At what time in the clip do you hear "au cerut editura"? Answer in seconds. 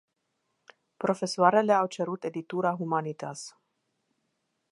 1.73-2.75